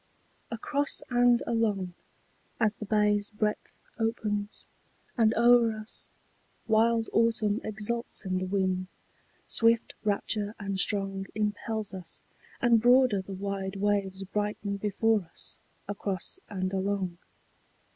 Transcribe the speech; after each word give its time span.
Across 0.49 1.03
and 1.11 1.43
along, 1.45 1.93
as 2.59 2.73
the 2.73 2.85
bay's 2.87 3.29
breadth 3.29 3.77
opens, 3.99 4.67
and 5.15 5.31
o'er 5.35 5.73
us 5.77 6.09
Wild 6.67 7.07
autumn 7.13 7.61
exults 7.63 8.25
in 8.25 8.39
the 8.39 8.47
wind, 8.47 8.87
swift 9.45 9.93
rapture 10.03 10.55
and 10.59 10.79
strong 10.79 11.27
Impels 11.35 11.93
us, 11.93 12.19
and 12.61 12.81
broader 12.81 13.21
the 13.21 13.35
wide 13.35 13.75
waves 13.75 14.23
brighten 14.23 14.77
before 14.77 15.21
us 15.21 15.59
Across 15.87 16.39
and 16.49 16.73
along. 16.73 17.19